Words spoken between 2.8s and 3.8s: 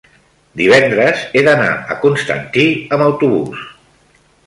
amb autobús.